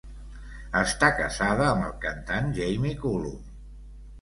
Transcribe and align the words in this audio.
Està 0.79 1.09
casada 1.19 1.67
amb 1.73 1.85
el 1.89 1.93
cantant 2.07 2.51
Jamie 2.61 2.99
Cullum. 3.05 3.41